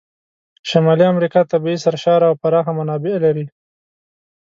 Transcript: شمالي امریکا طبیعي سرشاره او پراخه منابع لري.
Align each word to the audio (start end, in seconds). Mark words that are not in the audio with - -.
شمالي 0.69 1.05
امریکا 1.13 1.39
طبیعي 1.51 1.77
سرشاره 1.85 2.25
او 2.29 2.35
پراخه 2.41 2.71
منابع 2.79 3.15
لري. 3.25 3.45